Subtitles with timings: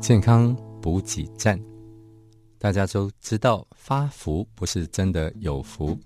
[0.00, 1.60] 健康补给站，
[2.58, 5.96] 大家都知道，发福不是真的有福，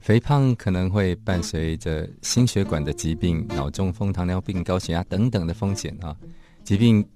[0.00, 6.16] 肥胖可能会伴随着心血管的疾病、脑中风、糖尿病、高血压等等的风险啊。
[6.64, 7.06] 疾病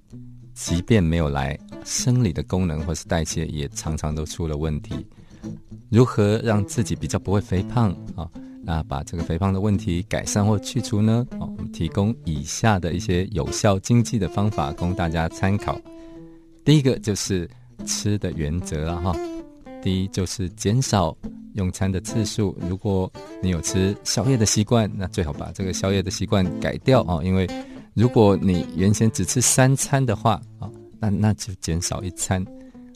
[0.53, 5.05] 即便没有来，生理的功能或是代谢也常常都出了问题。
[5.89, 8.29] 如何让自己比较不会肥胖啊？
[8.67, 11.25] 那把这个肥胖的问题改善或去除呢？
[11.39, 15.79] 哦，我们提供以下的一些有效经济的方法供大家参考。
[16.65, 17.49] 第一个就是
[17.85, 19.15] 吃的原则了哈。
[19.81, 21.15] 第一就是减少
[21.53, 22.57] 用餐的次数。
[22.69, 23.09] 如果
[23.41, 27.23] 你有吃宵夜的习惯，那最好把这个宵夜的习惯改掉啊。
[27.23, 27.47] 因为
[27.93, 32.45] 如果你原先只吃三餐的话啊，那那就减少一餐。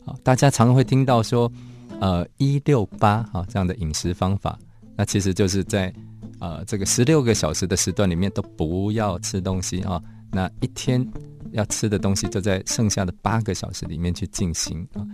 [0.04, 1.50] 啊，大家常会听到说，
[1.98, 4.58] 呃，一六八哈这样的饮食方法。
[5.02, 5.92] 那其实就是在，
[6.38, 10.00] 呃，这个十六个小时的时段里面都不要吃东西啊。
[10.30, 11.04] 那一天
[11.50, 15.04] 要吃的东西就在剩下的八个小时里面去进行啊。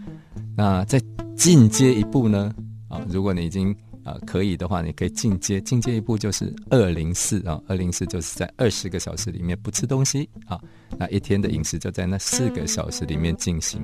[0.54, 1.00] 那再
[1.34, 2.54] 进阶一步呢，
[2.88, 10.60] 啊，如果你已经啊可以的话，你可以进阶，进阶一步就是二零四啊，二零四就是在二十个小时里面不吃东西啊。
[10.98, 13.80] 那一天的饮食就在那四个小时里面进行。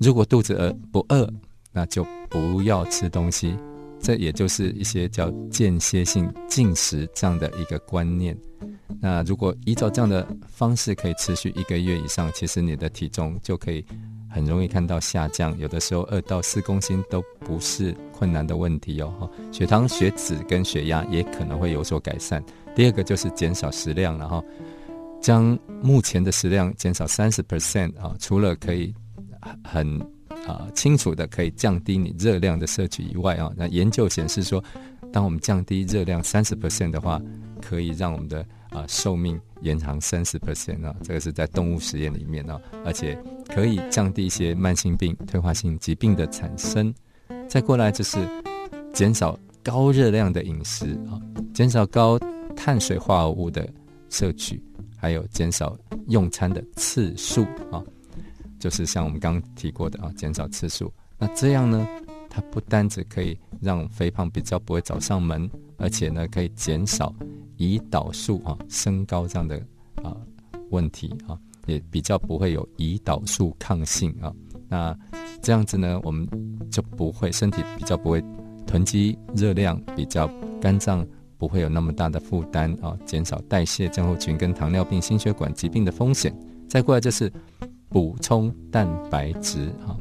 [0.00, 1.30] 如果肚子饿不饿，
[1.70, 3.54] 那就不要吃东西。
[4.02, 8.36] 这也就是一些叫间歇性进食这样的一个观念。
[9.00, 13.84] 那如果依照这样的方式可以持续一个月以上，其实你的体重就可以
[14.28, 15.56] 很容易看到下降。
[15.58, 19.30] 有的时候二到四公斤都不是困难的问题哦。
[19.52, 22.44] 血糖、血脂跟血压也可能会有所改善。
[22.74, 24.44] 第二个就是减少食量，然后
[25.20, 28.92] 将目前的食量减少三十 percent 啊，除了可以
[29.62, 30.00] 很。
[30.46, 34.62] 啊，清楚的可以降低你热量的摄取以外啊，那研究显示说，
[35.12, 37.20] 当我们降低热量三十 percent 的话，
[37.60, 43.16] 可以让我们的啊寿命延长三十 percent 啊，这个是在动物实验里面啊，而且
[43.48, 46.92] 可以降低一些慢性病、退化性疾病的产生。
[47.48, 48.18] 再过来就是
[48.92, 51.20] 减少高热量的饮食啊，
[51.54, 52.18] 减少高
[52.56, 53.68] 碳水化合物的
[54.08, 54.60] 摄取，
[54.96, 55.76] 还有减少
[56.08, 57.82] 用餐的次数啊。
[58.62, 60.88] 就是像我们刚刚提过的啊，减少次数。
[61.18, 61.84] 那这样呢，
[62.30, 67.12] 它不单只可以让肥胖比较不会找上门，而且呢，可以减少
[67.58, 69.60] 胰岛素啊升高这样的
[69.96, 70.16] 啊
[70.70, 71.36] 问题啊，
[71.66, 74.32] 也比较不会有胰岛素抗性啊。
[74.68, 74.96] 那
[75.42, 76.24] 这样子呢，我们
[76.70, 78.22] 就不会身体比较不会
[78.64, 80.30] 囤积热量，比较
[80.60, 81.04] 肝脏
[81.36, 86.32] 不会有那么大的负担啊，减少代谢症候群跟糖尿病、心血管疾病的风险。
[86.68, 87.28] 再过来就是。
[87.92, 89.92] 补充蛋白质啊，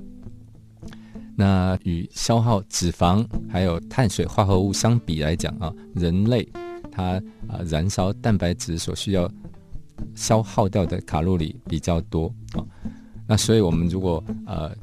[1.36, 6.48] 那与消耗脂肪还有碳水化合物相比来讲啊，人类
[6.90, 9.30] 它啊燃烧蛋白质所需要
[10.16, 12.64] 消耗掉的卡路里比较多啊，
[13.28, 14.74] 那所以我们如果呃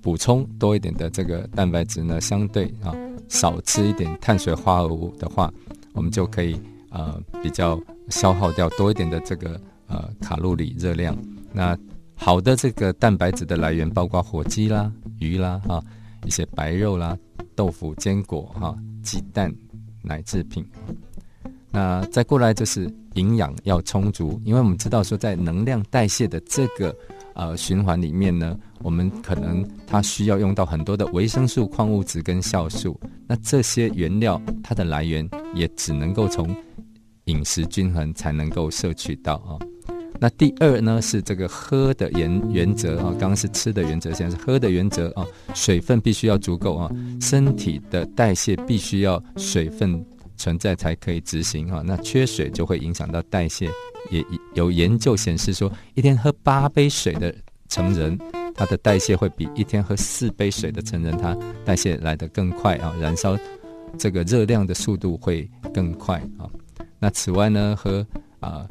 [0.00, 2.94] 补充多一点的这个蛋白质呢，相对啊
[3.28, 5.52] 少吃一点碳水化合物的话，
[5.92, 6.56] 我们就可以
[6.90, 7.80] 呃比较
[8.10, 11.16] 消耗掉多一点的这个呃卡路里热量。
[11.52, 11.76] 那
[12.14, 15.82] 好的，这个蛋白质的来源包括火鸡啦、鱼啦、哈
[16.24, 17.16] 一些白肉啦、
[17.54, 19.52] 豆腐、坚果、哈鸡蛋、
[20.02, 20.64] 奶制品。
[21.70, 26.94] 那再过来就是营养要充足，因为我们知道说在能量代谢的这个
[27.34, 32.98] 呃循环里面呢，我们可能它需要用到很多的维生素、矿物质跟酵素。
[33.26, 36.56] 那这些原料它的来源也只能够从
[37.24, 39.58] 饮食均衡才能够摄取到啊。
[40.20, 45.26] 那第二呢是这个喝的原原则啊，刚刚是吃的原则，现在是喝的原则啊。
[45.54, 50.02] 水分必须要足够啊，身体的代谢必须要水分
[50.36, 51.82] 存在才可以执行啊。
[51.84, 53.68] 那缺水就会影响到代谢，
[54.10, 54.24] 也
[54.54, 57.34] 有研究显示说，一天喝八杯水的
[57.68, 58.16] 成人，
[58.54, 63.36] 他的代谢会比一天喝四杯水的成人，他代谢来得更快啊，燃烧
[63.98, 66.48] 这个热量的速度会更快啊。
[67.00, 68.06] 那此外呢，喝
[68.38, 68.66] 啊。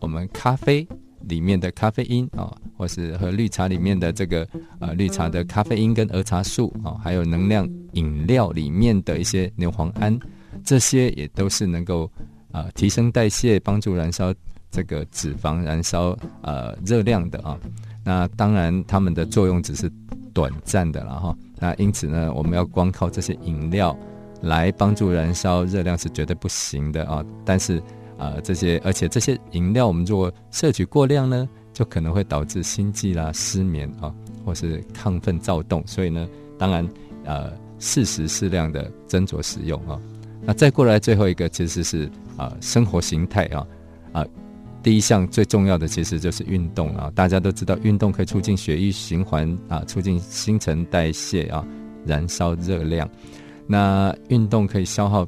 [0.00, 0.86] 我们咖啡
[1.28, 4.46] 里面的咖啡因啊，或是和绿茶里面的这个
[4.78, 10.18] 呃绿茶的咖啡因跟儿茶素啊，还有能量饮料里面的一些牛磺胺，
[10.64, 12.10] 这些也都是能够
[12.50, 14.34] 啊提升代谢、帮助燃烧
[14.70, 17.58] 这个脂肪、燃烧呃热量的啊。
[18.02, 19.92] 那当然，它们的作用只是
[20.32, 21.36] 短暂的了哈。
[21.58, 23.94] 那因此呢，我们要光靠这些饮料
[24.40, 27.22] 来帮助燃烧热量是绝对不行的啊。
[27.44, 27.80] 但是
[28.20, 34.14] 啊，这些而且这些饮料，我们如果摄取过量呢，就可能会导致心悸啦、失眠啊，
[34.44, 35.82] 或是亢奋躁动。
[35.86, 36.28] 所以呢，
[36.58, 36.86] 当然
[37.24, 39.98] 呃，适时适量的斟酌使用啊。
[40.42, 43.66] 那再过来最后一个，其实是啊，生活形态啊
[44.12, 44.26] 啊，
[44.82, 51.66] 第一项最重要的其实就是运动啊，大家都知道运动可以促进血液循环啊，促进新陈代谢啊，
[52.06, 53.08] 燃烧热量。
[53.66, 55.26] 那运动可以消耗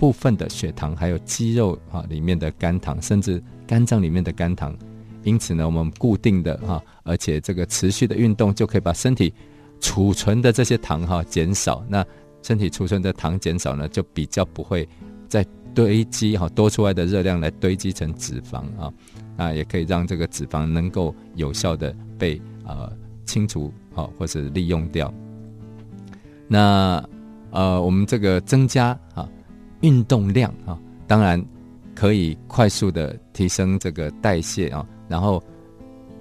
[0.00, 4.74] 部分的血糖，还有肌肉啊里面的肝糖，甚至肝脏里面的肝糖。
[5.22, 9.30] 因此呢，我们固定的哈，而且这个持续的运动就可以把身体
[9.78, 11.84] 储存的这些糖哈减少。
[11.86, 12.02] 那
[12.42, 14.88] 身体储存的糖减少呢，就比较不会
[15.28, 15.44] 再
[15.74, 18.90] 堆积哈多出来的热量来堆积成脂肪啊。
[19.36, 22.90] 那也可以让这个脂肪能够有效的被呃
[23.26, 25.12] 清除啊，或者利用掉。
[26.48, 27.06] 那
[27.50, 29.28] 呃，我们这个增加啊
[29.80, 31.42] 运动量啊，当然
[31.94, 34.86] 可以快速的提升这个代谢啊。
[35.08, 35.42] 然后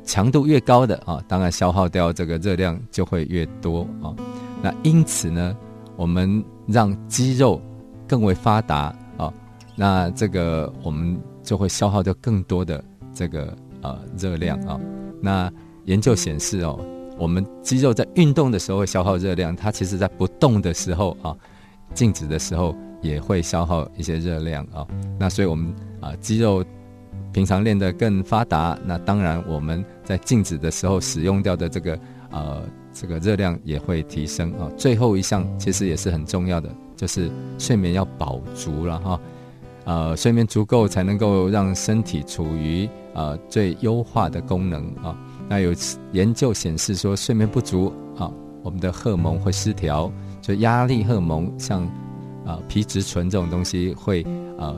[0.03, 4.15] 强度越高的啊，当然消耗掉这个热量就会越多啊。
[4.61, 5.55] 那因此呢，
[5.95, 7.61] 我们让肌肉
[8.07, 9.31] 更为发达啊，
[9.75, 12.83] 那这个我们就会消耗掉更多的
[13.13, 14.79] 这个呃热量啊。
[15.21, 15.51] 那
[15.85, 16.79] 研究显示哦，
[17.17, 21.35] 我们肌肉在运动的时候会消耗热量，它其实在不动的时候啊，
[21.93, 24.85] 静止的时候也会消耗一些热量啊。
[25.19, 26.63] 那所以我们啊肌肉。
[27.31, 31.99] 平常练得更发达，那当然我们在静止的时候使用掉的这个
[32.31, 34.67] 呃这个热量也会提升啊。
[34.75, 37.29] 最后一项其实也是很重要的，就是
[37.59, 39.19] 睡眠要饱足了哈。
[39.85, 45.15] 呃，睡眠足够才能够让身体处于呃最优化的功能啊。
[45.47, 45.71] 那有
[46.11, 48.31] 研究显示说，睡眠不足啊，
[48.63, 50.11] 我们的荷尔蒙会失调，
[50.41, 51.87] 就压力荷尔蒙像
[52.49, 54.25] 啊皮质醇这种东西会
[54.57, 54.75] 呃。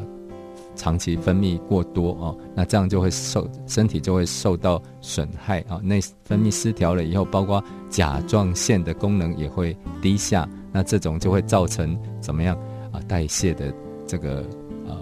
[0.73, 5.81] 长期分泌过多哦，那这样就会受身体就会受到损害啊。
[5.83, 12.57] 内分泌失调了以后，包括甲状腺的功能也会低下，那这种就会造成怎么样
[12.91, 13.01] 啊？
[13.06, 13.71] 代谢的
[14.07, 14.45] 这个
[14.88, 14.97] 呃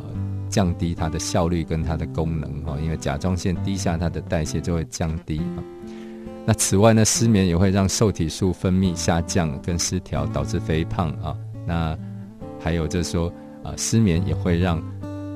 [0.50, 5.64] 降低它的效率跟它的功能哦，因为甲状腺低下，它的代谢就会降低啊。
[6.48, 11.38] 那此外呢，失眠也会让受体素分泌下降跟失调，导致肥胖啊。
[11.66, 11.98] 那
[12.60, 13.32] 还有就是说
[13.64, 14.84] 啊，失眠也会让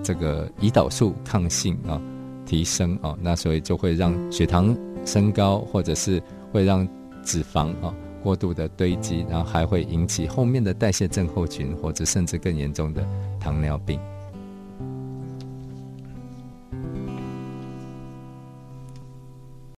[0.03, 2.01] 这个胰岛素抗性啊
[2.45, 4.75] 提升啊，那所以就会让血糖
[5.05, 6.21] 升高，或者是
[6.51, 6.87] 会让
[7.23, 13.05] 脂肪啊过度的堆积，然后还会引起后面的代谢症候群，或者甚至更严重的
[13.39, 13.99] 糖尿病。